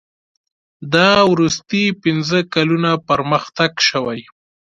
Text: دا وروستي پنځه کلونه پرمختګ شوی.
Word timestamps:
دا 0.93 1.11
وروستي 1.31 1.83
پنځه 2.03 2.39
کلونه 2.53 2.91
پرمختګ 3.09 3.71
شوی. 3.89 4.21